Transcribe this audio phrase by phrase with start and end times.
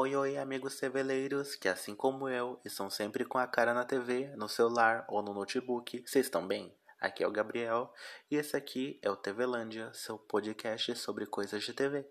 [0.00, 4.28] Oi, oi, amigos ceveleiros, que assim como eu, estão sempre com a cara na TV,
[4.36, 6.04] no celular ou no notebook.
[6.06, 6.72] Vocês estão bem?
[7.00, 7.92] Aqui é o Gabriel
[8.30, 12.08] e esse aqui é o TVlândia, seu podcast sobre coisas de TV.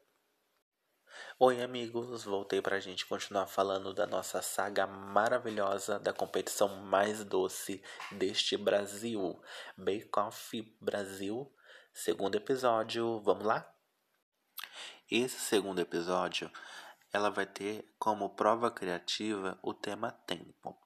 [1.40, 7.82] Oi, amigos, voltei pra gente continuar falando da nossa saga maravilhosa da competição mais doce
[8.12, 9.42] deste Brasil,
[9.78, 11.50] Bake Off Brasil,
[11.94, 13.22] segundo episódio.
[13.22, 13.74] Vamos lá?
[15.10, 16.52] Esse segundo episódio
[17.18, 20.78] ela vai ter como prova criativa o tema tempo.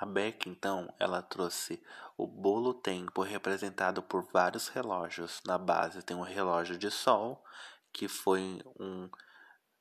[0.00, 1.82] A Beck, então, ela trouxe
[2.16, 5.42] o bolo tempo representado por vários relógios.
[5.44, 7.44] Na base tem um relógio de sol,
[7.92, 9.10] que foi um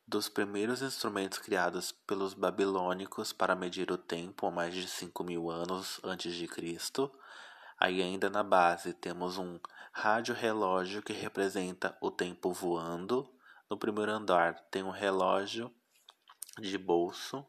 [0.06, 5.50] dos primeiros instrumentos criados pelos babilônicos para medir o tempo há mais de 5 mil
[5.50, 7.10] anos antes de Cristo.
[7.80, 9.58] Aí ainda na base temos um
[9.94, 13.37] rádio relógio que representa o tempo voando,
[13.70, 15.74] no primeiro andar tem um relógio
[16.60, 17.46] de bolso,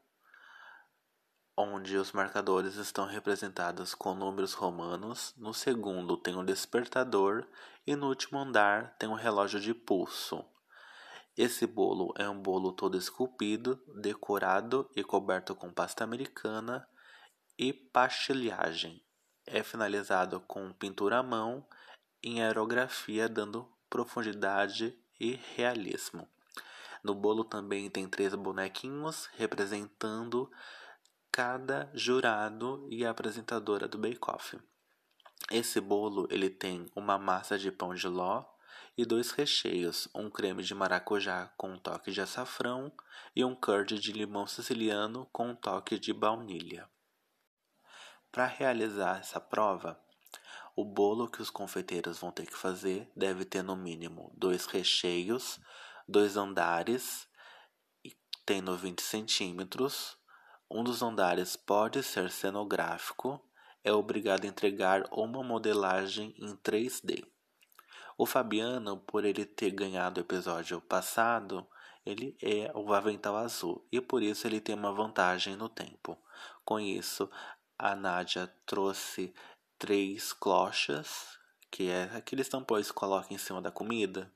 [1.56, 5.34] onde os marcadores estão representados com números romanos.
[5.36, 7.46] No segundo tem um despertador
[7.86, 10.44] e no último andar tem um relógio de pulso.
[11.36, 16.88] Esse bolo é um bolo todo esculpido, decorado e coberto com pasta americana
[17.56, 19.04] e pastelhagem.
[19.46, 21.66] É finalizado com pintura à mão
[22.22, 26.28] em aerografia, dando profundidade e realismo.
[27.02, 30.50] No bolo também tem três bonequinhos representando
[31.30, 34.58] cada jurado e apresentadora do Bake Off.
[35.50, 38.44] Esse bolo ele tem uma massa de pão de ló
[38.96, 42.92] e dois recheios, um creme de maracujá com um toque de açafrão
[43.34, 46.88] e um curd de limão siciliano com um toque de baunilha.
[48.32, 49.98] Para realizar essa prova,
[50.78, 55.58] o bolo que os confeiteiros vão ter que fazer deve ter no mínimo dois recheios,
[56.06, 57.26] dois andares,
[58.46, 60.16] tendo 20 centímetros.
[60.70, 63.44] Um dos andares pode ser cenográfico,
[63.82, 67.26] é obrigado a entregar uma modelagem em 3D.
[68.16, 71.66] O Fabiano, por ele ter ganhado o episódio passado,
[72.06, 76.16] ele é o Avental Azul e por isso ele tem uma vantagem no tempo.
[76.64, 77.28] Com isso,
[77.76, 79.34] a Nádia trouxe
[79.78, 81.38] três clochas,
[81.70, 84.32] que é aqueles tampões que coloca em cima da comida,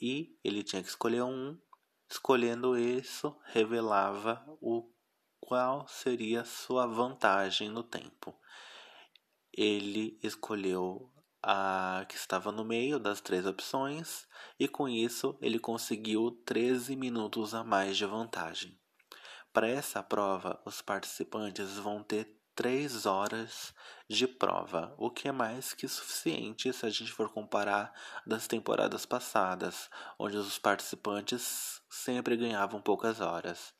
[0.00, 1.58] e ele tinha que escolher um.
[2.10, 4.90] Escolhendo isso, revelava o
[5.38, 8.34] qual seria sua vantagem no tempo.
[9.52, 14.26] Ele escolheu a que estava no meio das três opções
[14.58, 18.78] e com isso ele conseguiu 13 minutos a mais de vantagem.
[19.52, 23.72] Para essa prova, os participantes vão ter três horas
[24.08, 27.94] de prova, o que é mais que suficiente se a gente for comparar
[28.26, 29.88] das temporadas passadas,
[30.18, 33.72] onde os participantes sempre ganhavam poucas horas.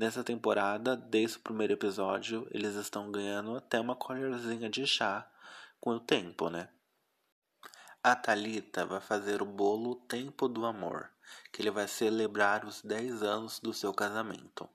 [0.00, 5.30] Nessa temporada, desde o primeiro episódio, eles estão ganhando até uma colherzinha de chá
[5.80, 6.68] com o tempo, né?
[8.02, 11.08] A Talita vai fazer o bolo Tempo do Amor,
[11.52, 14.68] que ele vai celebrar os 10 anos do seu casamento.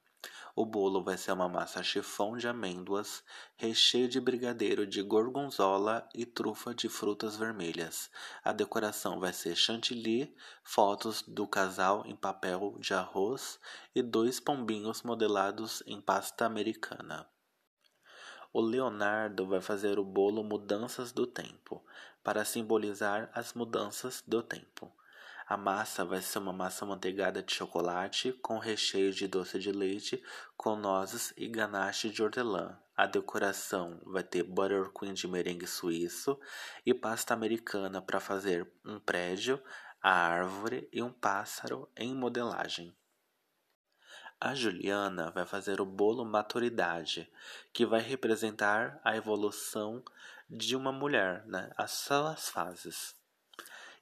[0.56, 3.24] O bolo vai ser uma massa chifão de amêndoas,
[3.56, 8.10] recheio de brigadeiro de gorgonzola e trufa de frutas vermelhas.
[8.44, 13.59] A decoração vai ser chantilly, fotos do casal em papel de arroz
[13.94, 17.28] e dois pombinhos modelados em pasta americana.
[18.52, 21.86] O Leonardo vai fazer o bolo Mudanças do Tempo,
[22.24, 24.92] para simbolizar as mudanças do tempo.
[25.50, 30.24] A massa vai ser uma massa manteigada de chocolate com recheio de doce de leite
[30.56, 32.80] com nozes e ganache de hortelã.
[32.96, 36.40] A decoração vai ter buttercream de merengue suíço
[36.86, 39.59] e pasta americana para fazer um prédio,
[40.00, 42.96] a árvore e um pássaro em modelagem.
[44.40, 47.28] A Juliana vai fazer o bolo maturidade,
[47.74, 50.04] que vai representar a evolução
[50.48, 51.72] de uma mulher, né?
[51.76, 53.19] as suas fases.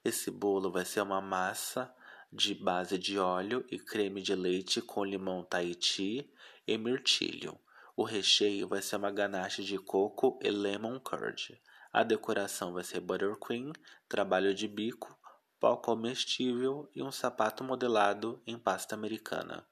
[0.08, 1.94] Esse bolo vai ser uma massa
[2.32, 6.32] de base de óleo e creme de leite com limão Tahiti
[6.66, 7.60] e mirtilho.
[7.94, 11.60] O recheio vai ser uma ganache de coco e lemon curd.
[11.92, 13.70] A decoração vai ser buttercream,
[14.08, 15.14] trabalho de bico,
[15.60, 19.68] pó comestível e um sapato modelado em pasta americana.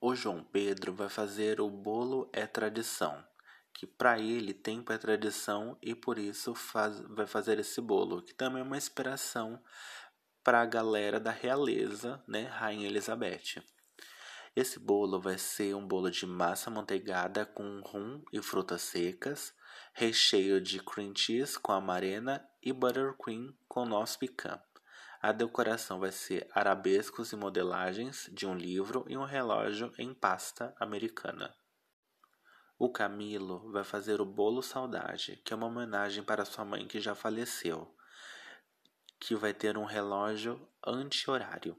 [0.00, 3.22] O João Pedro vai fazer o bolo é tradição
[3.74, 8.32] que para ele tempo é tradição e por isso faz, vai fazer esse bolo, que
[8.32, 9.60] também é uma inspiração
[10.42, 13.62] para a galera da realeza, né, Rainha Elizabeth.
[14.54, 19.52] Esse bolo vai ser um bolo de massa manteigada com rum e frutas secas,
[19.92, 24.60] recheio de cream cheese com amarena e buttercream com noz pecan.
[25.20, 30.72] A decoração vai ser arabescos e modelagens de um livro e um relógio em pasta
[30.78, 31.52] americana.
[32.78, 37.00] O Camilo vai fazer o bolo saudade, que é uma homenagem para sua mãe que
[37.00, 37.94] já faleceu,
[39.20, 41.76] que vai ter um relógio anti-horário.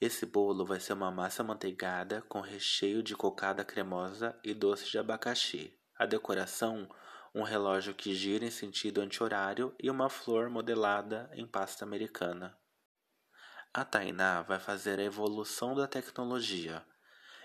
[0.00, 4.98] Esse bolo vai ser uma massa manteigada com recheio de cocada cremosa e doce de
[4.98, 5.76] abacaxi.
[5.96, 6.88] A decoração
[7.34, 12.56] um relógio que gira em sentido anti-horário e uma flor modelada em pasta americana.
[13.72, 16.84] A Tainá vai fazer a evolução da tecnologia.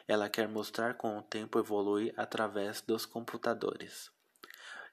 [0.07, 4.11] Ela quer mostrar como o tempo evolui através dos computadores.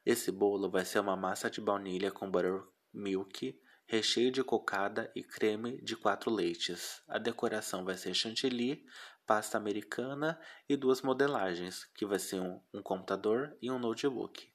[0.04, 5.82] Esse bolo vai ser uma massa de baunilha com buttermilk, recheio de cocada e creme
[5.82, 7.02] de quatro leites.
[7.08, 8.86] A decoração vai ser chantilly,
[9.26, 14.48] pasta americana e duas modelagens, que vai ser um, um computador e um notebook.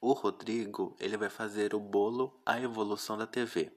[0.00, 3.72] O Rodrigo, ele vai fazer o bolo A Evolução da TV.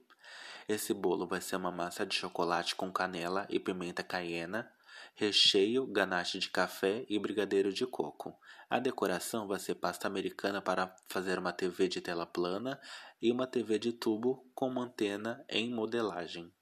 [0.67, 4.69] Esse bolo vai ser uma massa de chocolate com canela e pimenta caiena,
[5.17, 8.39] recheio, ganache de café e brigadeiro de coco.
[8.69, 12.79] A decoração vai ser pasta americana para fazer uma TV de tela plana
[13.19, 16.53] e uma TV de tubo com uma antena em modelagem.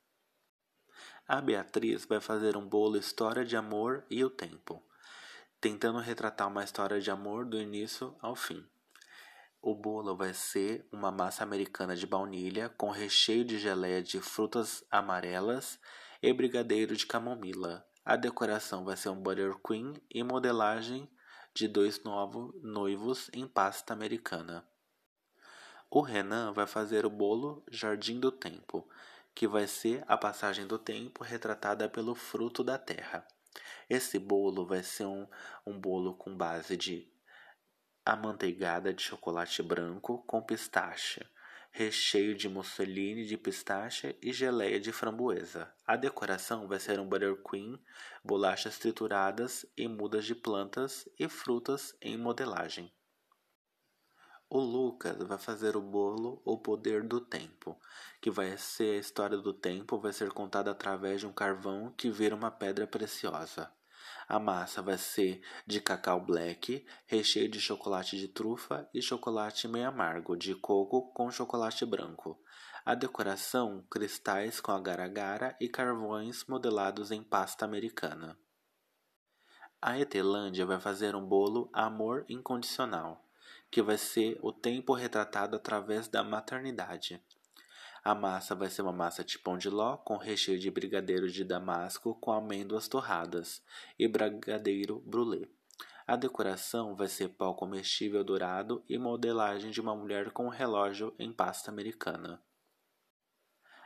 [1.27, 4.81] A Beatriz vai fazer um bolo História de Amor e o Tempo,
[5.59, 8.65] tentando retratar uma história de amor do início ao fim.
[9.61, 14.85] O bolo vai ser uma massa americana de baunilha com recheio de geleia de frutas
[14.89, 15.77] amarelas
[16.21, 17.85] e brigadeiro de camomila.
[18.05, 21.09] A decoração vai ser um buttercream e modelagem
[21.55, 24.63] de dois novos noivos em pasta americana.
[25.89, 28.87] O Renan vai fazer o bolo Jardim do Tempo,
[29.33, 33.27] que vai ser a passagem do tempo retratada pelo fruto da terra.
[33.89, 35.27] Esse bolo vai ser um,
[35.65, 37.11] um bolo com base de
[38.05, 41.25] amanteigada de chocolate branco com pistache,
[41.77, 45.69] recheio de musseline de pistache e geleia de framboesa.
[45.85, 47.77] A decoração vai ser um buttercream,
[48.23, 52.89] bolachas trituradas e mudas de plantas e frutas em modelagem.
[54.49, 57.77] O Lucas vai fazer o bolo O Poder do Tempo,
[58.21, 62.09] que vai ser a história do tempo, vai ser contada através de um carvão que
[62.09, 63.69] vira uma pedra preciosa.
[64.27, 69.87] A massa vai ser de cacau black, recheio de chocolate de trufa e chocolate meio
[69.87, 72.39] amargo de coco com chocolate branco.
[72.83, 78.37] A decoração, cristais com agar-agar e carvões modelados em pasta americana.
[79.81, 83.23] A Etelândia vai fazer um bolo Amor Incondicional,
[83.69, 87.23] que vai ser o tempo retratado através da maternidade.
[88.05, 91.43] A massa vai ser uma massa de pão de ló com recheio de brigadeiro de
[91.43, 93.63] damasco com amêndoas torradas
[93.97, 95.47] e brigadeiro brulé.
[96.05, 101.15] A decoração vai ser pau comestível dourado e modelagem de uma mulher com um relógio
[101.17, 102.39] em pasta americana.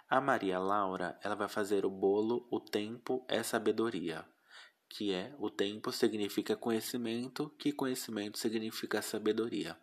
[0.09, 4.25] A Maria Laura, ela vai fazer o bolo O Tempo é Sabedoria,
[4.89, 9.77] que é o tempo significa conhecimento, que conhecimento significa sabedoria.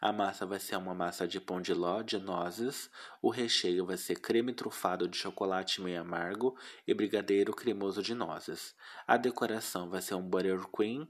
[0.00, 2.90] A massa vai ser uma massa de pão de ló de nozes.
[3.22, 6.56] O recheio vai ser creme trufado de chocolate meio amargo
[6.86, 8.74] e brigadeiro cremoso de nozes.
[9.06, 11.08] A decoração vai ser um buttercream,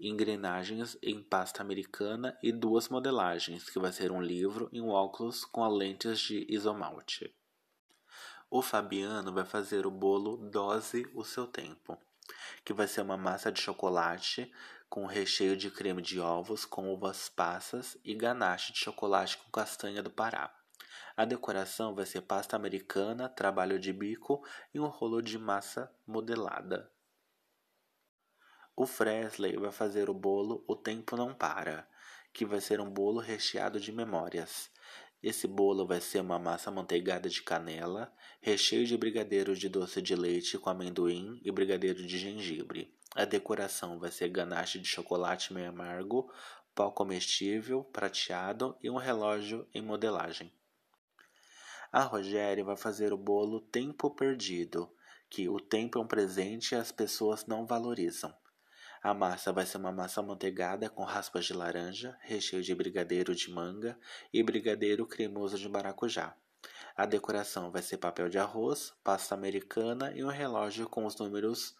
[0.00, 5.44] engrenagens em pasta americana e duas modelagens, que vai ser um livro e um óculos
[5.44, 7.34] com lentes de isomalte.
[8.50, 11.98] O Fabiano vai fazer o bolo Dose o seu tempo,
[12.64, 14.52] que vai ser uma massa de chocolate
[14.92, 20.02] com recheio de creme de ovos com uvas passas e ganache de chocolate com castanha
[20.02, 20.54] do Pará.
[21.16, 26.92] A decoração vai ser pasta americana, trabalho de bico e um rolo de massa modelada.
[28.76, 31.88] O Fresley vai fazer o bolo O Tempo Não Para,
[32.30, 34.70] que vai ser um bolo recheado de memórias.
[35.22, 40.16] Esse bolo vai ser uma massa manteigada de canela, recheio de brigadeiro de doce de
[40.16, 42.92] leite com amendoim e brigadeiro de gengibre.
[43.14, 46.28] A decoração vai ser ganache de chocolate meio amargo,
[46.74, 50.52] pau comestível, prateado e um relógio em modelagem.
[51.92, 54.90] A Rogéria vai fazer o bolo Tempo Perdido,
[55.30, 58.34] que o tempo é um presente e as pessoas não valorizam.
[59.02, 63.50] A massa vai ser uma massa manteigada com raspas de laranja, recheio de brigadeiro de
[63.50, 63.98] manga
[64.32, 66.36] e brigadeiro cremoso de maracujá.
[66.96, 71.74] A decoração vai ser papel de arroz, pasta americana e um relógio com os números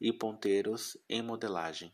[0.00, 1.92] e ponteiros em modelagem.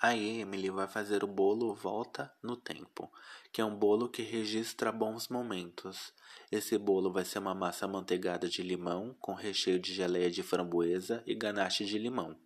[0.00, 3.08] A Emily vai fazer o bolo Volta no Tempo,
[3.52, 6.12] que é um bolo que registra bons momentos.
[6.50, 11.22] Esse bolo vai ser uma massa manteigada de limão com recheio de geleia de framboesa
[11.24, 12.36] e ganache de limão.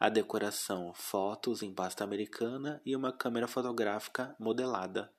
[0.00, 5.12] A decoração, fotos em pasta americana e uma câmera fotográfica modelada.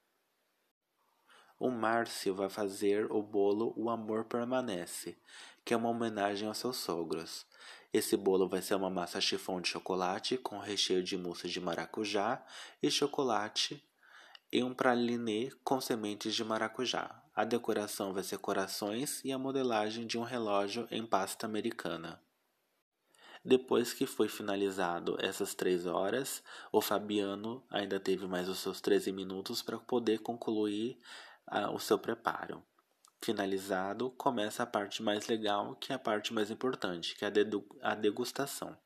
[1.59, 5.17] o Márcio vai fazer o bolo O Amor Permanece,
[5.65, 7.45] que é uma homenagem aos seus sogros.
[7.91, 12.41] Esse bolo vai ser uma massa chifão de chocolate com recheio de mousse de maracujá
[12.81, 13.83] e chocolate
[14.50, 17.21] e um pralinê com sementes de maracujá.
[17.36, 22.21] A decoração vai ser corações e a modelagem de um relógio em pasta americana.
[23.43, 29.12] Depois que foi finalizado essas três horas, o Fabiano ainda teve mais os seus 13
[29.12, 31.00] minutos para poder concluir
[31.48, 32.62] ah, o seu preparo.
[33.22, 37.91] Finalizado, começa a parte mais legal, que é a parte mais importante, que é a,
[37.91, 38.77] a degustação.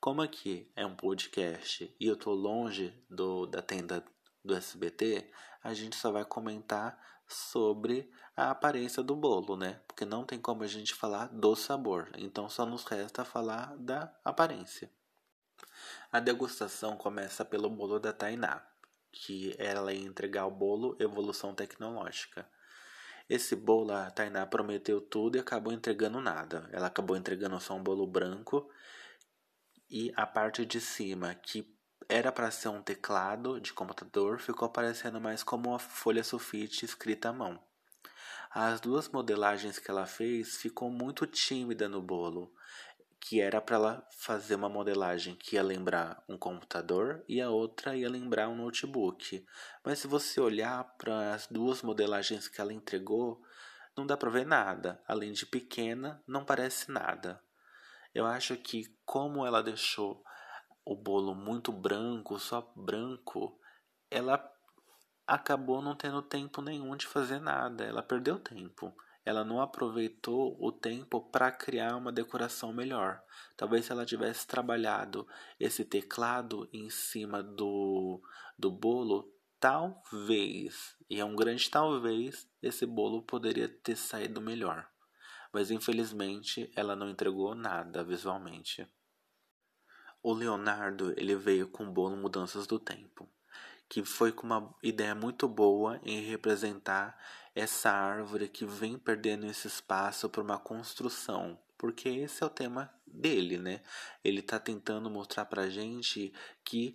[0.00, 4.04] Como aqui é um podcast e eu estou longe do, da tenda
[4.44, 5.30] do SBT,
[5.62, 9.80] a gente só vai comentar sobre a aparência do bolo, né?
[9.88, 14.14] Porque não tem como a gente falar do sabor, então só nos resta falar da
[14.24, 14.88] aparência.
[16.12, 18.64] A degustação começa pelo bolo da Tainá,
[19.10, 22.48] que ela ia entregar o bolo Evolução Tecnológica.
[23.28, 26.70] Esse bolo, a Tainá prometeu tudo e acabou entregando nada.
[26.72, 28.70] Ela acabou entregando só um bolo branco
[29.90, 31.76] e a parte de cima, que
[32.08, 37.30] era para ser um teclado de computador, ficou parecendo mais como uma folha sulfite escrita
[37.30, 37.67] à mão.
[38.50, 42.52] As duas modelagens que ela fez ficou muito tímida no bolo,
[43.20, 47.96] que era para ela fazer uma modelagem que ia lembrar um computador e a outra
[47.96, 49.44] ia lembrar um notebook.
[49.84, 53.42] Mas se você olhar para as duas modelagens que ela entregou,
[53.96, 55.02] não dá para ver nada.
[55.06, 57.42] Além de pequena, não parece nada.
[58.14, 60.24] Eu acho que como ela deixou
[60.84, 63.60] o bolo muito branco, só branco,
[64.10, 64.38] ela
[65.28, 67.84] acabou não tendo tempo nenhum de fazer nada.
[67.84, 68.96] Ela perdeu tempo.
[69.24, 73.22] Ela não aproveitou o tempo para criar uma decoração melhor.
[73.54, 75.28] Talvez se ela tivesse trabalhado
[75.60, 78.22] esse teclado em cima do,
[78.58, 79.30] do bolo,
[79.60, 84.88] talvez, e é um grande talvez, esse bolo poderia ter saído melhor.
[85.52, 88.88] Mas infelizmente ela não entregou nada visualmente.
[90.22, 93.28] O Leonardo ele veio com o bolo Mudanças do Tempo,
[93.88, 97.18] que foi com uma ideia muito boa em representar
[97.54, 102.92] essa árvore que vem perdendo esse espaço para uma construção, porque esse é o tema
[103.06, 103.80] dele, né?
[104.22, 106.32] Ele está tentando mostrar para gente
[106.64, 106.94] que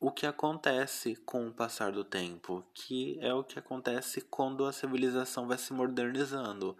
[0.00, 4.72] o que acontece com o passar do tempo, que é o que acontece quando a
[4.72, 6.76] civilização vai se modernizando.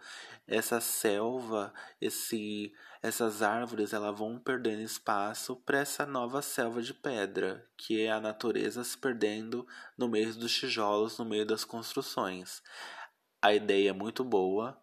[0.46, 2.72] Essa selva, esse,
[3.02, 8.20] essas árvores, elas vão perdendo espaço para essa nova selva de pedra, que é a
[8.20, 12.62] natureza se perdendo no meio dos tijolos, no meio das construções.
[13.42, 14.80] A ideia é muito boa,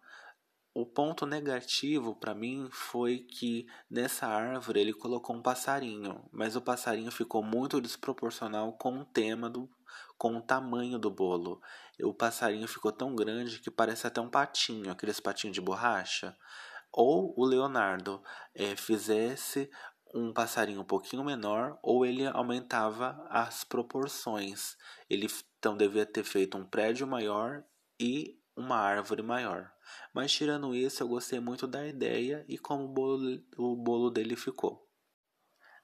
[0.78, 6.60] o ponto negativo para mim foi que nessa árvore ele colocou um passarinho, mas o
[6.60, 9.70] passarinho ficou muito desproporcional com o tema do
[10.18, 11.62] com o tamanho do bolo.
[12.02, 16.36] O passarinho ficou tão grande que parece até um patinho, aqueles patinhos de borracha.
[16.92, 18.22] Ou o Leonardo
[18.54, 19.70] é, fizesse
[20.14, 24.76] um passarinho um pouquinho menor, ou ele aumentava as proporções.
[25.08, 25.26] Ele
[25.58, 27.64] então devia ter feito um prédio maior
[27.98, 29.70] e uma árvore maior.
[30.12, 34.34] Mas tirando isso, eu gostei muito da ideia e como o bolo, o bolo dele
[34.34, 34.86] ficou.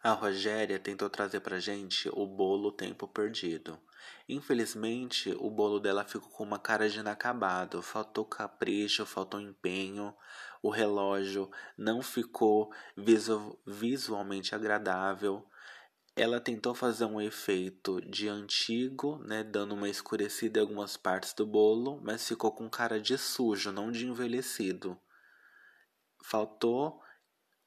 [0.02, 3.79] A Rogéria tentou trazer pra gente o bolo Tempo Perdido.
[4.29, 7.81] Infelizmente, o bolo dela ficou com uma cara de inacabado.
[7.83, 10.12] Faltou capricho, faltou empenho.
[10.61, 11.49] O relógio
[11.79, 15.49] não ficou visualmente agradável
[16.14, 21.47] ela tentou fazer um efeito de antigo, né, dando uma escurecida em algumas partes do
[21.47, 24.99] bolo, mas ficou com cara de sujo, não de envelhecido.
[26.23, 27.02] Faltou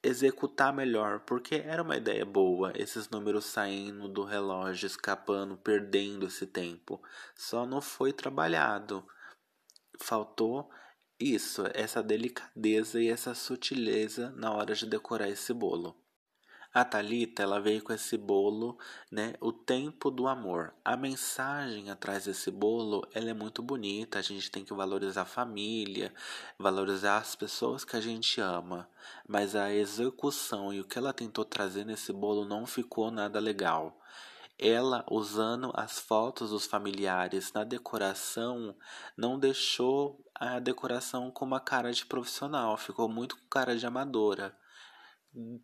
[0.03, 6.45] executar melhor, porque era uma ideia boa, esses números saindo do relógio, escapando, perdendo esse
[6.45, 7.01] tempo.
[7.35, 9.03] Só não foi trabalhado.
[9.99, 10.69] Faltou
[11.19, 16.04] isso, essa delicadeza e essa sutileza na hora de decorar esse bolo.
[16.75, 18.77] A Talita, ela veio com esse bolo,
[19.09, 19.35] né?
[19.39, 20.73] O tempo do amor.
[20.83, 24.19] A mensagem atrás desse bolo, ela é muito bonita.
[24.19, 26.13] A gente tem que valorizar a família,
[26.59, 28.89] valorizar as pessoas que a gente ama.
[29.25, 33.97] Mas a execução e o que ela tentou trazer nesse bolo não ficou nada legal.
[34.59, 38.75] Ela, usando as fotos dos familiares na decoração,
[39.15, 44.53] não deixou a decoração com uma cara de profissional, ficou muito com cara de amadora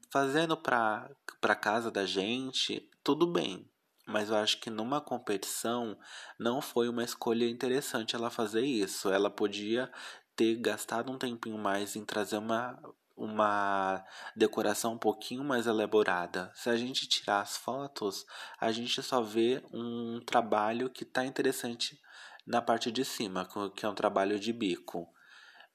[0.10, 1.10] fazendo para
[1.40, 3.68] para casa da gente, tudo bem.
[4.06, 5.98] Mas eu acho que numa competição
[6.40, 9.10] não foi uma escolha interessante ela fazer isso.
[9.10, 9.92] Ela podia
[10.36, 12.80] ter gastado um tempinho mais em trazer uma
[13.16, 14.04] uma
[14.36, 16.52] decoração um pouquinho mais elaborada.
[16.56, 18.26] Se a gente tirar as fotos,
[18.60, 22.00] a gente só vê um trabalho que está interessante
[22.48, 25.08] na parte de cima, que é um trabalho de bico.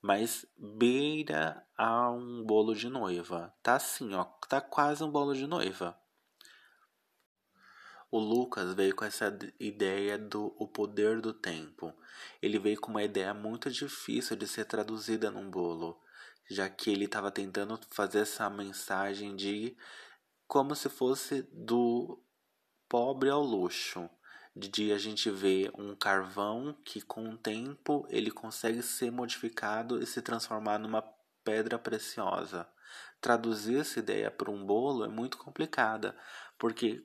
[0.00, 3.54] Mas beira a um bolo de noiva.
[3.62, 5.98] Tá assim, ó, tá quase um bolo de noiva.
[8.10, 11.92] O Lucas veio com essa ideia do o poder do tempo.
[12.40, 16.00] Ele veio com uma ideia muito difícil de ser traduzida num bolo,
[16.48, 19.76] já que ele estava tentando fazer essa mensagem de
[20.46, 22.22] como se fosse do
[22.88, 24.08] pobre ao luxo.
[24.58, 30.06] De a gente vê um carvão que com o tempo ele consegue ser modificado e
[30.06, 31.02] se transformar numa
[31.44, 32.66] pedra preciosa.
[33.20, 36.16] Traduzir essa ideia para um bolo é muito complicada,
[36.58, 37.04] porque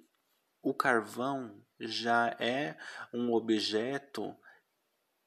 [0.61, 2.77] o carvão já é
[3.13, 4.33] um objeto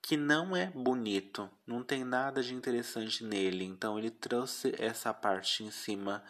[0.01, 3.67] que não é bonito, não tem nada de interessante nele.
[3.67, 6.25] Então ele trouxe essa parte em cima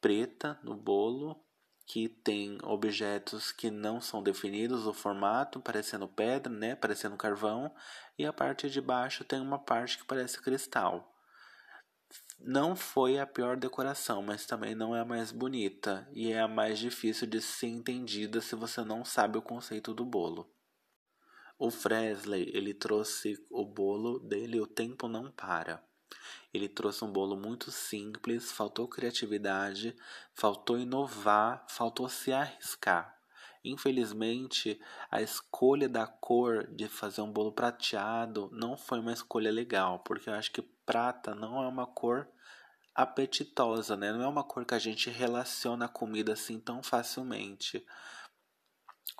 [0.00, 1.44] preta no bolo,
[1.92, 7.74] que tem objetos que não são definidos o formato, parecendo pedra, né, parecendo carvão,
[8.16, 11.12] e a parte de baixo tem uma parte que parece cristal.
[12.38, 16.46] Não foi a pior decoração, mas também não é a mais bonita e é a
[16.46, 20.48] mais difícil de ser entendida se você não sabe o conceito do bolo.
[21.58, 25.82] O Fresley, ele trouxe o bolo dele O Tempo Não Para.
[26.52, 29.96] Ele trouxe um bolo muito simples, faltou criatividade,
[30.34, 33.16] faltou inovar, faltou se arriscar.
[33.62, 34.80] Infelizmente,
[35.10, 40.30] a escolha da cor de fazer um bolo prateado não foi uma escolha legal, porque
[40.30, 42.26] eu acho que prata não é uma cor
[42.94, 44.12] apetitosa, né?
[44.12, 47.84] Não é uma cor que a gente relaciona a comida assim tão facilmente.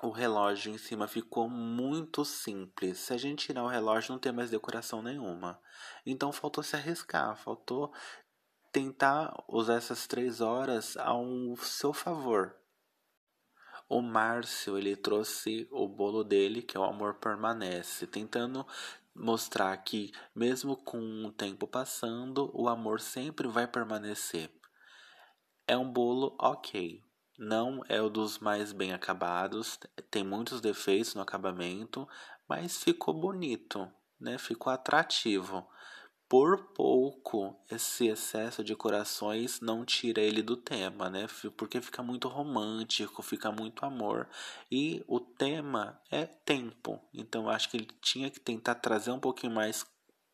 [0.03, 2.97] O relógio em cima ficou muito simples.
[2.97, 5.61] Se a gente tirar o relógio, não tem mais decoração nenhuma.
[6.03, 7.93] Então faltou se arriscar, faltou
[8.71, 11.23] tentar usar essas três horas ao
[11.57, 12.55] seu favor.
[13.87, 18.65] O Márcio ele trouxe o bolo dele, que é o amor permanece, tentando
[19.13, 24.49] mostrar que, mesmo com o tempo passando, o amor sempre vai permanecer.
[25.67, 27.03] É um bolo ok.
[27.43, 29.79] Não é o dos mais bem acabados,
[30.11, 32.07] tem muitos defeitos no acabamento,
[32.47, 34.37] mas ficou bonito, né?
[34.37, 35.67] Ficou atrativo.
[36.29, 41.25] Por pouco, esse excesso de corações não tira ele do tema, né?
[41.57, 44.29] Porque fica muito romântico, fica muito amor.
[44.71, 47.01] E o tema é tempo.
[47.11, 49.83] Então acho que ele tinha que tentar trazer um pouquinho mais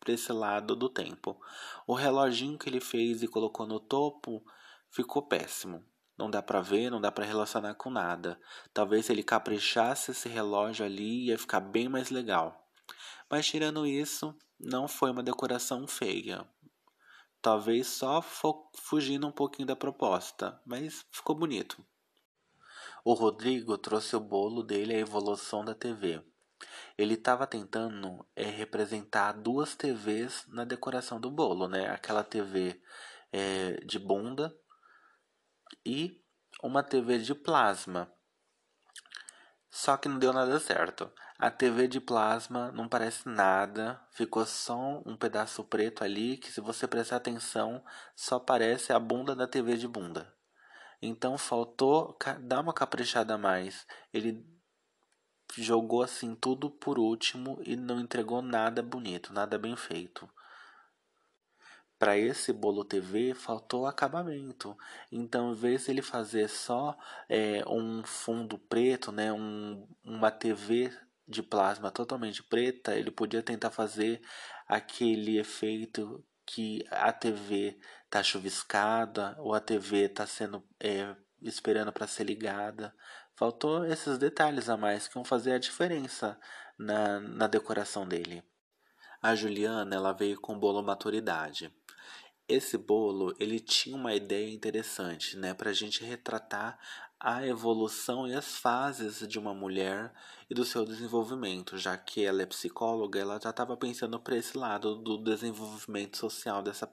[0.02, 1.40] para esse lado do tempo.
[1.88, 4.46] O reloginho que ele fez e colocou no topo
[4.92, 5.86] ficou péssimo.
[6.18, 8.40] Não dá para ver, não dá para relacionar com nada.
[8.74, 12.68] Talvez se ele caprichasse esse relógio ali ia ficar bem mais legal.
[13.30, 16.48] Mas tirando isso, não foi uma decoração feia.
[17.42, 18.22] Talvez só
[18.74, 21.86] fugindo um pouquinho da proposta, mas ficou bonito.
[23.06, 26.22] O Rodrigo trouxe o bolo dele à evolução da TV.
[26.98, 31.88] Ele estava tentando é, representar duas TVs na decoração do bolo, né?
[31.90, 32.82] Aquela TV
[33.32, 34.54] é, de bunda
[35.88, 36.22] e
[36.62, 38.12] uma TV de plasma.
[39.70, 41.10] Só que não deu nada certo.
[41.40, 46.60] A TV de plasma não parece nada, ficou só um pedaço preto ali que se
[46.60, 47.82] você prestar atenção
[48.16, 50.34] só parece a bunda da TV de bunda.
[51.02, 53.88] Então faltou dar uma caprichada a mais.
[54.12, 54.46] Ele
[55.56, 60.30] jogou assim tudo por último e não entregou nada bonito, nada bem feito
[62.00, 64.78] para esse bolo TV faltou acabamento.
[65.12, 70.92] Então, em vez de ele fazer só é, um fundo preto, né, um, uma TV
[71.28, 74.22] de plasma totalmente preta, ele podia tentar fazer
[74.68, 77.78] aquele efeito que a TV
[78.10, 82.96] tá chuviscada ou a TV tá sendo é, esperando para ser ligada.
[83.36, 86.40] Faltou esses detalhes a mais que vão fazer a diferença
[86.78, 88.44] na, na decoração dele.
[89.22, 91.74] A Juliana ela veio com bolo maturidade.
[92.48, 96.80] Esse bolo ele tinha uma ideia interessante, né, para a gente retratar
[97.20, 100.14] a evolução e as fases de uma mulher
[100.50, 104.58] e do seu desenvolvimento, já que ela é psicóloga, ela já estava pensando para esse
[104.58, 106.90] lado do desenvolvimento social dessa,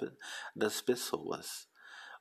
[0.57, 1.69] das pessoas.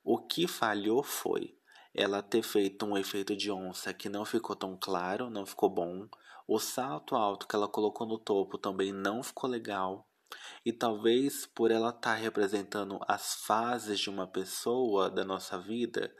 [0.04, 1.58] O que falhou foi
[1.94, 6.08] ela ter feito um efeito de onça que não ficou tão claro, não ficou bom.
[6.48, 10.08] O salto alto que ela colocou no topo também não ficou legal.
[10.66, 16.14] E talvez por ela estar tá representando as fases de uma pessoa da nossa vida,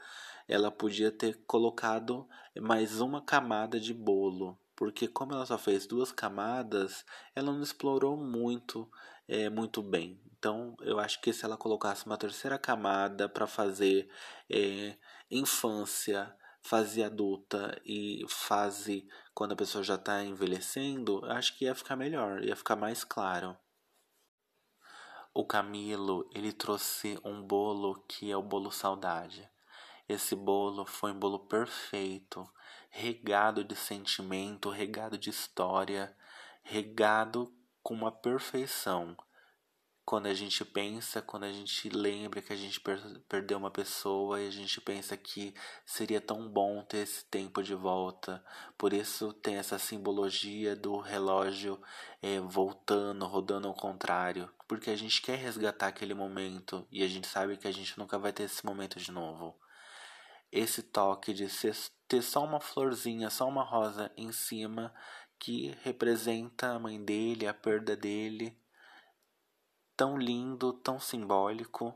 [0.46, 2.28] ela podia ter colocado
[2.60, 8.16] mais uma camada de bolo, porque como ela só fez duas camadas, ela não explorou
[8.16, 8.90] muito,
[9.26, 10.20] é, muito bem.
[10.38, 14.10] Então, eu acho que se ela colocasse uma terceira camada para fazer
[14.50, 14.96] é,
[15.30, 21.96] infância, fase adulta e fase quando a pessoa já está envelhecendo, acho que ia ficar
[21.96, 23.56] melhor, ia ficar mais claro.
[25.34, 29.50] O Camilo, ele trouxe um bolo que é o bolo saudade.
[30.08, 32.48] Esse bolo foi um bolo perfeito,
[32.88, 36.16] regado de sentimento, regado de história,
[36.62, 39.16] regado com uma perfeição
[40.04, 44.40] quando a gente pensa, quando a gente lembra que a gente per perdeu uma pessoa
[44.40, 48.44] e a gente pensa que seria tão bom ter esse tempo de volta.
[48.76, 51.80] Por isso tem essa simbologia do relógio
[52.20, 54.50] é, voltando, rodando ao contrário.
[54.68, 58.18] Porque a gente quer resgatar aquele momento e a gente sabe que a gente nunca
[58.18, 59.58] vai ter esse momento de novo.
[60.52, 61.74] Esse toque de ser,
[62.06, 64.94] ter só uma florzinha, só uma rosa em cima
[65.38, 68.56] que representa a mãe dele, a perda dele
[69.96, 71.94] tão lindo, tão simbólico.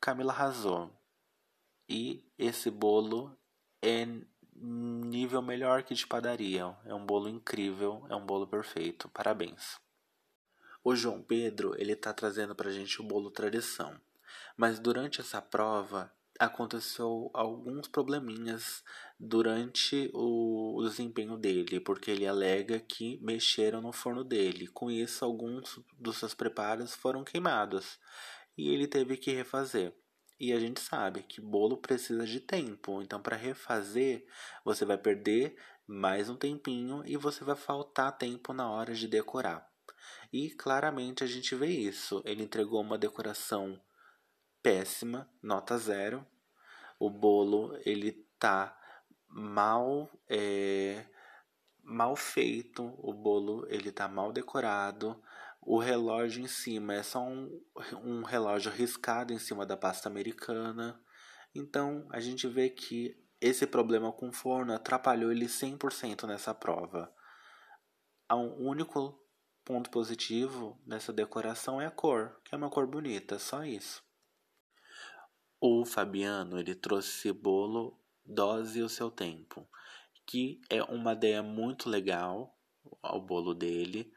[0.00, 0.92] Camila arrasou.
[1.88, 3.36] E esse bolo
[3.82, 4.06] é
[4.54, 6.76] nível melhor que de padaria.
[6.84, 9.08] É um bolo incrível, é um bolo perfeito.
[9.08, 9.80] Parabéns.
[10.82, 14.00] O João Pedro, ele tá trazendo pra gente o bolo tradição.
[14.56, 18.84] Mas durante essa prova, aconteceu alguns probleminhas
[19.18, 24.68] durante o, desempenho dele, porque ele alega que mexeram no forno dele.
[24.68, 27.98] Com isso, alguns dos seus preparos foram queimados
[28.56, 29.92] e ele teve que refazer.
[30.38, 34.24] E a gente sabe que bolo precisa de tempo, então para refazer
[34.64, 39.68] você vai perder mais um tempinho e você vai faltar tempo na hora de decorar.
[40.32, 42.22] E claramente a gente vê isso.
[42.24, 43.80] Ele entregou uma decoração
[44.62, 46.24] péssima, nota zero.
[47.00, 48.77] O bolo ele tá
[49.28, 51.06] mal é,
[51.88, 55.20] mal feito, o bolo ele tá mal decorado.
[55.60, 57.62] O relógio em cima é só um,
[58.02, 61.00] um relógio riscado em cima da pasta americana.
[61.54, 67.12] Então a gente vê que esse problema com o forno atrapalhou ele 100% nessa prova.
[68.30, 69.18] O único
[69.64, 74.02] ponto positivo nessa decoração é a cor, que é uma cor bonita, só isso.
[75.60, 77.97] O Fabiano ele trouxe bolo
[78.28, 79.66] Dose o seu tempo,
[80.26, 82.54] que é uma ideia muito legal
[83.02, 84.12] ao bolo dele,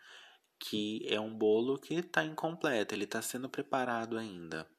[0.60, 4.70] que é um bolo que está incompleto, ele está sendo preparado ainda.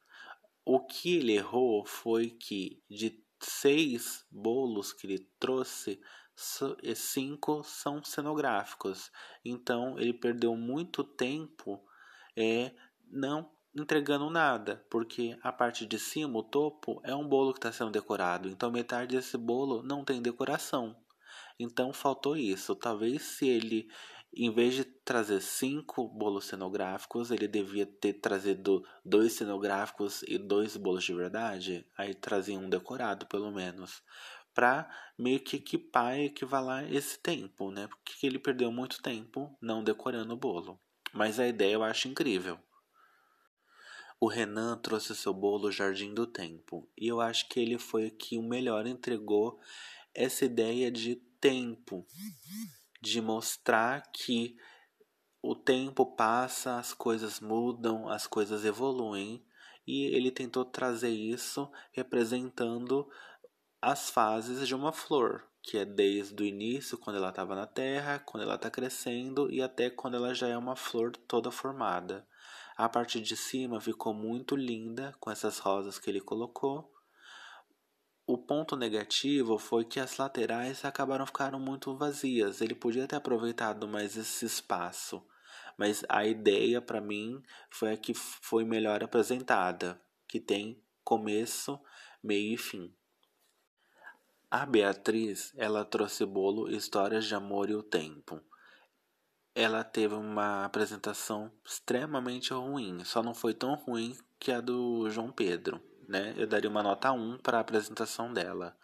[0.63, 5.99] O que ele errou foi que de seis bolos que ele trouxe,
[6.95, 9.11] cinco são cenográficos.
[9.43, 11.83] Então ele perdeu muito tempo
[12.35, 12.71] é,
[13.09, 17.71] não entregando nada, porque a parte de cima, o topo, é um bolo que está
[17.71, 20.95] sendo decorado, então metade desse bolo não tem decoração.
[21.59, 22.75] Então faltou isso.
[22.75, 23.89] Talvez se ele,
[24.33, 30.75] em vez de trazer cinco bolos cenográficos, ele devia ter trazido dois cenográficos e dois
[30.77, 31.87] bolos de verdade.
[31.97, 34.01] Aí trazia um decorado, pelo menos.
[34.53, 37.87] Para meio que equipar e equivalar esse tempo, né?
[37.87, 40.79] Porque ele perdeu muito tempo não decorando o bolo.
[41.11, 42.59] Mas a ideia eu acho incrível.
[44.23, 48.37] O Renan trouxe seu bolo Jardim do Tempo, e eu acho que ele foi que
[48.37, 49.59] o melhor entregou
[50.15, 52.07] essa ideia de tempo,
[53.01, 54.55] de mostrar que
[55.41, 59.45] o tempo passa, as coisas mudam, as coisas evoluem,
[59.85, 63.05] e ele tentou trazer isso representando
[63.81, 68.19] as fases de uma flor, que é desde o início, quando ela estava na terra,
[68.19, 72.25] quando ela está crescendo e até quando ela já é uma flor toda formada.
[72.75, 76.91] A parte de cima ficou muito linda com essas rosas que ele colocou.
[78.25, 82.61] O ponto negativo foi que as laterais acabaram ficando muito vazias.
[82.61, 85.23] Ele podia ter aproveitado mais esse espaço,
[85.77, 91.79] mas a ideia para mim foi a que foi melhor apresentada, que tem começo,
[92.23, 92.95] meio e fim.
[94.49, 98.41] A Beatriz, ela trouxe bolo Histórias de Amor e o Tempo
[99.55, 103.03] ela teve uma apresentação extremamente ruim.
[103.03, 106.33] Só não foi tão ruim que a do João Pedro, né?
[106.37, 108.75] Eu daria uma nota 1 para a apresentação dela.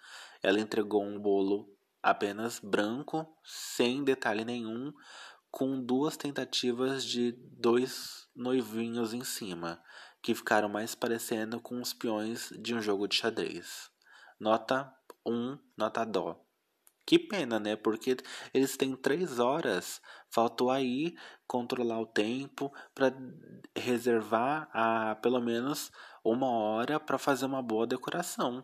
[0.42, 4.94] Ela entregou um bolo apenas branco, sem detalhe nenhum,
[5.52, 9.82] com duas tentativas de dois noivinhos em cima,
[10.22, 13.90] que ficaram mais parecendo com os peões de um jogo de xadrez.
[14.40, 14.94] Nota
[15.26, 16.46] 1, nota dó.
[17.10, 17.76] Que pena, né?
[17.76, 18.18] Porque
[18.54, 20.00] eles têm três horas.
[20.30, 21.16] Faltou aí
[21.48, 23.12] controlar o tempo para
[23.76, 25.92] reservar a pelo menos
[26.24, 28.64] uma hora para fazer uma boa decoração.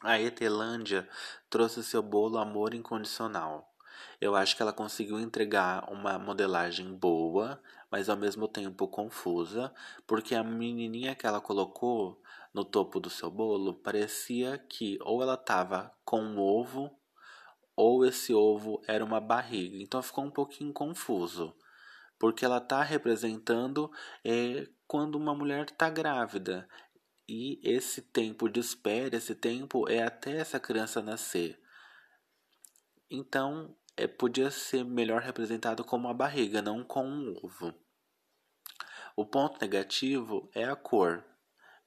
[0.00, 1.06] A Etelândia
[1.50, 3.70] trouxe seu bolo Amor Incondicional.
[4.18, 9.70] Eu acho que ela conseguiu entregar uma modelagem boa, mas ao mesmo tempo confusa,
[10.06, 12.22] porque a menininha que ela colocou
[12.54, 17.01] no topo do seu bolo parecia que ou ela estava com um ovo
[17.76, 19.76] ou esse ovo era uma barriga.
[19.78, 21.54] Então ficou um pouquinho confuso,
[22.18, 23.90] porque ela está representando
[24.24, 26.68] é, quando uma mulher está grávida.
[27.28, 31.58] E esse tempo de espera, esse tempo é até essa criança nascer.
[33.10, 37.74] Então, é, podia ser melhor representado como a barriga, não com um ovo.
[39.14, 41.24] O ponto negativo é a cor.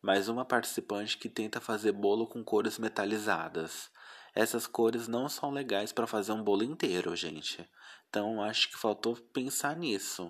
[0.01, 3.89] Mais uma participante que tenta fazer bolo com cores metalizadas.
[4.35, 7.65] Essas cores não são legais para fazer um bolo inteiro, gente.
[8.09, 10.29] Então acho que faltou pensar nisso.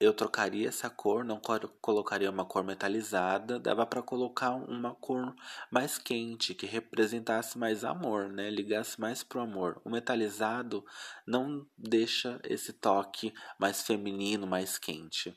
[0.00, 1.40] Eu trocaria essa cor, não
[1.80, 5.34] colocaria uma cor metalizada, dava para colocar uma cor
[5.70, 8.48] mais quente, que representasse mais amor, né?
[8.48, 9.82] Ligasse mais pro amor.
[9.84, 10.84] O metalizado
[11.26, 15.36] não deixa esse toque mais feminino, mais quente.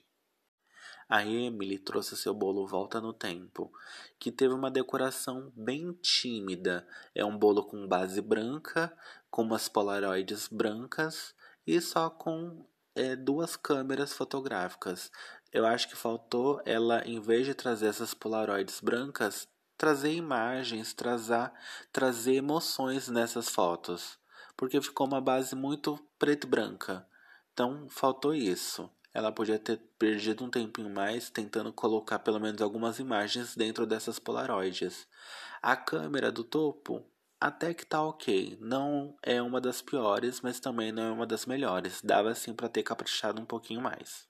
[1.10, 3.72] A Emily trouxe seu bolo Volta no Tempo,
[4.20, 6.86] que teve uma decoração bem tímida.
[7.16, 8.94] É um bolo com base branca,
[9.32, 11.34] com umas polaroides brancas
[11.66, 15.10] e só com é, duas câmeras fotográficas.
[15.54, 21.54] Eu acho que faltou ela, em vez de trazer essas polaroides brancas, trazer imagens, trazer,
[21.90, 24.20] trazer emoções nessas fotos,
[24.58, 27.08] porque ficou uma base muito preto e branca.
[27.54, 33.00] Então faltou isso ela podia ter perdido um tempinho mais tentando colocar pelo menos algumas
[33.00, 35.08] imagens dentro dessas polaroides.
[35.60, 37.04] A câmera do topo
[37.42, 41.48] até que tá ok, não é uma das piores, mas também não é uma das
[41.48, 42.00] melhores.
[42.04, 44.28] Dava sim para ter caprichado um pouquinho mais.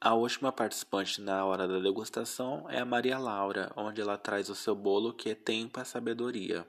[0.00, 4.54] A última participante na hora da degustação é a Maria Laura, onde ela traz o
[4.54, 6.64] seu bolo que é tempo e sabedoria.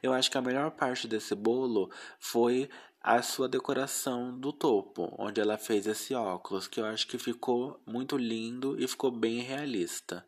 [0.00, 2.70] Eu acho que a melhor parte desse bolo foi
[3.00, 7.82] a sua decoração do topo, onde ela fez esse óculos, que eu acho que ficou
[7.84, 10.24] muito lindo e ficou bem realista.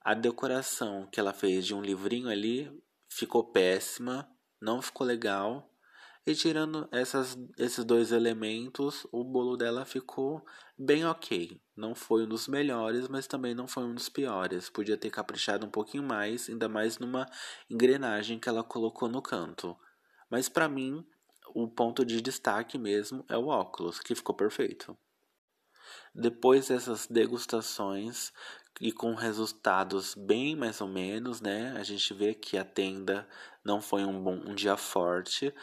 [0.00, 2.70] A decoração que ela fez de um livrinho ali
[3.08, 4.28] ficou péssima,
[4.60, 5.68] não ficou legal.
[6.24, 10.44] E tirando essas, esses dois elementos, o bolo dela ficou
[10.78, 11.60] bem ok.
[11.76, 14.68] Não foi um dos melhores, mas também não foi um dos piores.
[14.70, 17.26] Podia ter caprichado um pouquinho mais, ainda mais numa
[17.68, 19.76] engrenagem que ela colocou no canto.
[20.30, 21.06] Mas para mim,
[21.54, 24.96] o ponto de destaque mesmo é o óculos, que ficou perfeito.
[26.14, 28.32] Depois dessas degustações
[28.80, 31.72] e com resultados bem mais ou menos, né?
[31.78, 33.28] A gente vê que a tenda
[33.64, 35.54] não foi um bom um dia forte,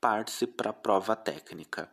[0.00, 1.90] parte-se para a prova técnica.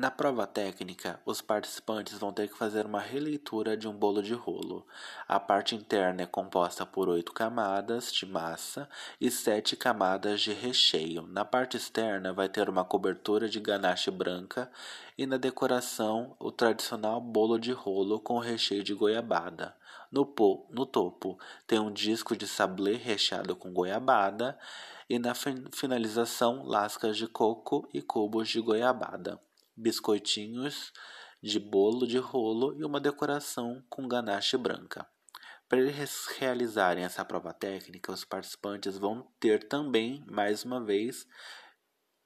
[0.00, 4.32] Na prova técnica, os participantes vão ter que fazer uma releitura de um bolo de
[4.32, 4.86] rolo.
[5.26, 8.88] A parte interna é composta por oito camadas de massa
[9.20, 11.22] e sete camadas de recheio.
[11.26, 14.70] Na parte externa, vai ter uma cobertura de ganache branca
[15.18, 19.74] e na decoração, o tradicional bolo de rolo com recheio de goiabada.
[20.12, 24.56] No, po, no topo, tem um disco de sablé recheado com goiabada
[25.10, 29.40] e na finalização, lascas de coco e cubos de goiabada
[29.78, 30.92] biscoitinhos
[31.40, 35.08] de bolo de rolo e uma decoração com ganache branca.
[35.68, 41.26] Para eles realizarem essa prova técnica, os participantes vão ter também, mais uma vez,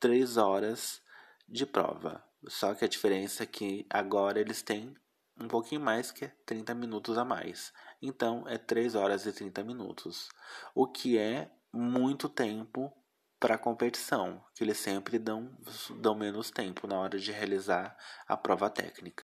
[0.01, 1.03] três horas
[1.49, 2.25] de prova.
[2.49, 4.97] Só que a diferença é que agora eles têm
[5.39, 7.73] um pouquinho mais que 30 minutos a mais.
[8.01, 10.29] Então é 3 horas e 30 minutos,
[10.75, 12.93] o que é muito tempo
[13.43, 15.51] para a competição, que eles sempre dão,
[15.97, 19.25] dão menos tempo na hora de realizar a prova técnica.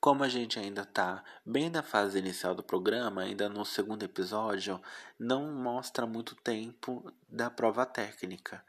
[0.00, 4.80] Como a gente ainda está bem na fase inicial do programa, ainda no segundo episódio,
[5.18, 8.64] não mostra muito tempo da prova técnica,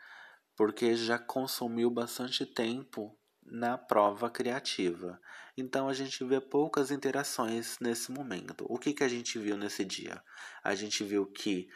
[0.53, 5.17] porque já consumiu bastante tempo na prova criativa.
[5.55, 8.65] Então a gente vê poucas interações nesse momento.
[8.67, 10.21] O que, que a gente viu nesse dia?
[10.61, 11.69] A gente viu que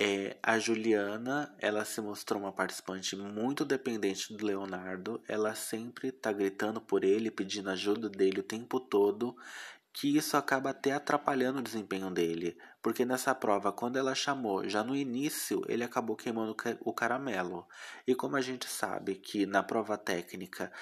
[0.00, 5.20] é, a Juliana, ela se mostrou uma participante muito dependente do Leonardo.
[5.26, 9.36] Ela sempre tá gritando por ele, pedindo ajuda dele o tempo todo,
[9.92, 14.84] que isso acaba até atrapalhando o desempenho dele, porque nessa prova, quando ela chamou, já
[14.84, 17.66] no início, ele acabou queimando o caramelo.
[18.06, 20.72] E como a gente sabe que na prova técnica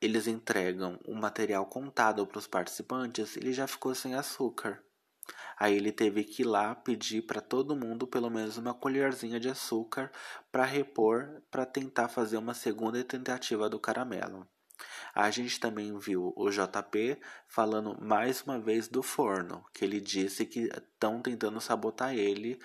[0.00, 4.82] eles entregam o material contado para os participantes, ele já ficou sem açúcar.
[5.58, 9.48] Aí ele teve que ir lá pedir para todo mundo pelo menos uma colherzinha de
[9.48, 10.10] açúcar
[10.50, 14.46] para repor, para tentar fazer uma segunda tentativa do caramelo.
[15.14, 20.46] A gente também viu o JP falando mais uma vez do forno, que ele disse
[20.46, 22.58] que estão tentando sabotar ele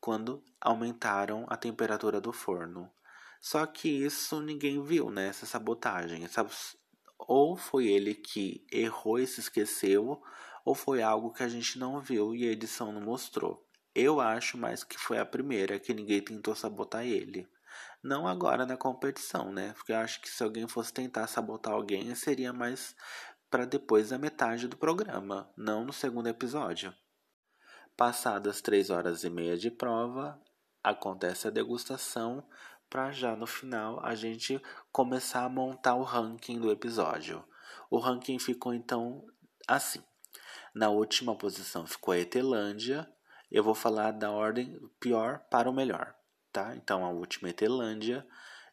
[0.00, 2.90] quando aumentaram a temperatura do forno.
[3.40, 5.28] Só que isso ninguém viu, né?
[5.28, 6.26] Essa sabotagem.
[7.18, 10.22] Ou foi ele que errou e se esqueceu,
[10.64, 13.66] ou foi algo que a gente não viu e a edição não mostrou.
[13.94, 17.48] Eu acho mais que foi a primeira, que ninguém tentou sabotar ele.
[18.02, 19.72] Não agora na competição, né?
[19.72, 22.94] Porque eu acho que se alguém fosse tentar sabotar alguém, seria mais
[23.50, 26.94] para depois da metade do programa, não no segundo episódio.
[27.96, 30.40] Passadas três horas e meia de prova,
[30.82, 32.46] acontece a degustação
[32.88, 37.44] para já no final a gente começar a montar o ranking do episódio.
[37.90, 39.26] O ranking ficou então
[39.66, 40.02] assim.
[40.74, 43.08] Na última posição ficou a Etelândia.
[43.50, 46.14] Eu vou falar da ordem pior para o melhor,
[46.52, 46.76] tá?
[46.76, 48.26] Então a última é Etelândia,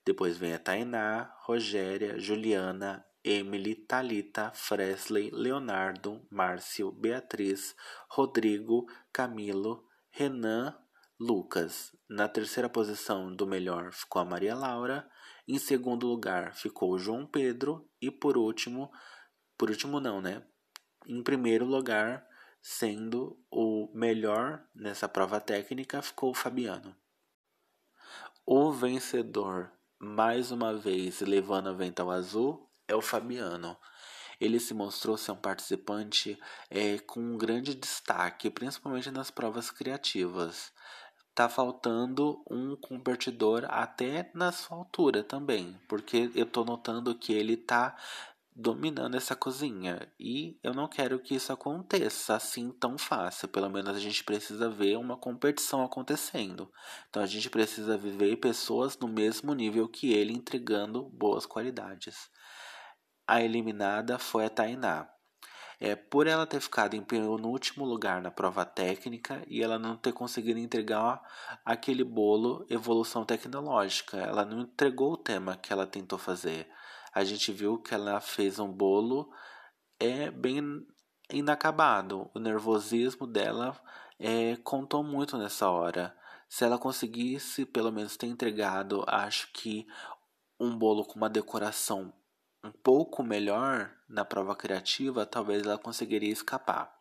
[0.05, 7.75] depois vem a Tainá, Rogéria, Juliana, Emily, Talita, Fresley, Leonardo, Márcio, Beatriz,
[8.07, 10.77] Rodrigo, Camilo, Renan,
[11.19, 11.95] Lucas.
[12.09, 15.09] Na terceira posição do melhor ficou a Maria Laura.
[15.47, 17.89] Em segundo lugar ficou o João Pedro.
[18.01, 18.91] E por último,
[19.57, 20.45] por último não, né?
[21.07, 22.27] Em primeiro lugar,
[22.61, 26.93] sendo o melhor nessa prova técnica, ficou o Fabiano.
[28.45, 33.77] O vencedor, mais uma vez levando a vento azul, é o Fabiano.
[34.39, 36.37] Ele se mostrou ser um participante
[36.69, 40.73] é, com um grande destaque, principalmente nas provas criativas.
[41.35, 47.57] Tá faltando um competidor até na sua altura também, porque eu tô notando que ele
[47.57, 47.93] tá
[48.55, 53.49] dominando essa cozinha e eu não quero que isso aconteça assim tão fácil.
[53.49, 56.71] Pelo menos a gente precisa ver uma competição acontecendo.
[57.09, 62.29] Então a gente precisa viver pessoas no mesmo nível que ele entregando boas qualidades.
[63.27, 65.09] A eliminada foi a Tainá.
[65.79, 70.13] É, por ela ter ficado em penúltimo lugar na prova técnica e ela não ter
[70.13, 71.21] conseguido entregar
[71.65, 74.17] aquele bolo evolução tecnológica.
[74.17, 76.69] Ela não entregou o tema que ela tentou fazer.
[77.13, 79.29] A gente viu que ela fez um bolo
[79.99, 80.85] é bem
[81.31, 82.29] inacabado.
[82.33, 83.79] O nervosismo dela
[84.19, 86.15] é, contou muito nessa hora.
[86.47, 89.85] Se ela conseguisse pelo menos ter entregado, acho que
[90.59, 92.13] um bolo com uma decoração
[92.65, 96.99] um pouco melhor na prova criativa, talvez ela conseguiria escapar.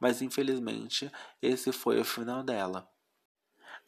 [0.00, 2.88] Mas infelizmente, esse foi o final dela.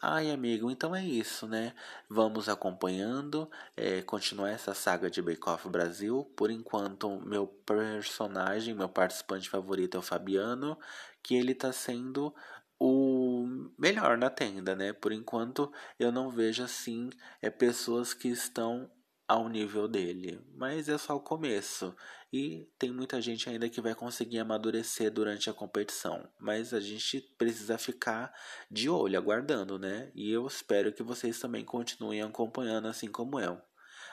[0.00, 1.74] Ai, amigo, então é isso, né?
[2.10, 6.30] Vamos acompanhando, é, continuar essa saga de Bake Off Brasil.
[6.36, 10.78] Por enquanto, meu personagem, meu participante favorito é o Fabiano,
[11.22, 12.34] que ele tá sendo
[12.78, 13.46] o
[13.78, 14.92] melhor na tenda, né?
[14.92, 17.08] Por enquanto, eu não vejo assim
[17.40, 18.90] é pessoas que estão
[19.26, 21.96] ao nível dele, mas é só o começo
[22.32, 27.20] e tem muita gente ainda que vai conseguir amadurecer durante a competição, mas a gente
[27.38, 28.34] precisa ficar
[28.70, 30.10] de olho, aguardando, né?
[30.14, 33.60] E eu espero que vocês também continuem acompanhando assim como eu.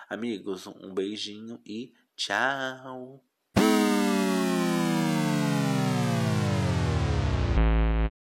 [0.10, 3.31] Amigos, um beijinho e tchau!